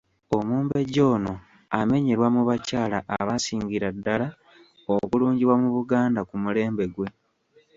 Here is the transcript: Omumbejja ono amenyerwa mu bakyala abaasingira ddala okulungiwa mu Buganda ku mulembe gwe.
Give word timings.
Omumbejja 0.37 1.01
ono 1.15 1.33
amenyerwa 1.79 2.27
mu 2.35 2.41
bakyala 2.49 2.97
abaasingira 3.17 3.87
ddala 3.95 4.27
okulungiwa 4.93 5.53
mu 5.61 5.69
Buganda 5.75 6.21
ku 6.29 6.35
mulembe 6.43 6.85
gwe. 6.93 7.07